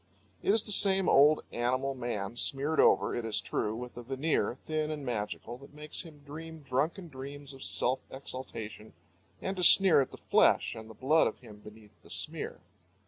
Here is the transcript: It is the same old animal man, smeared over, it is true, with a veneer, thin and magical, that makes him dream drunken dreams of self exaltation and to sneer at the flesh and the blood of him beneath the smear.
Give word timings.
It 0.41 0.51
is 0.51 0.63
the 0.63 0.71
same 0.71 1.07
old 1.07 1.43
animal 1.51 1.93
man, 1.93 2.35
smeared 2.35 2.79
over, 2.79 3.13
it 3.13 3.23
is 3.23 3.39
true, 3.39 3.75
with 3.75 3.95
a 3.95 4.01
veneer, 4.01 4.57
thin 4.65 4.89
and 4.89 5.05
magical, 5.05 5.59
that 5.59 5.75
makes 5.75 6.01
him 6.01 6.21
dream 6.25 6.61
drunken 6.63 7.07
dreams 7.07 7.53
of 7.53 7.61
self 7.63 7.99
exaltation 8.09 8.93
and 9.43 9.55
to 9.57 9.63
sneer 9.63 10.01
at 10.01 10.09
the 10.09 10.17
flesh 10.17 10.73
and 10.73 10.89
the 10.89 10.95
blood 10.95 11.27
of 11.27 11.41
him 11.41 11.57
beneath 11.59 12.01
the 12.01 12.09
smear. 12.09 12.61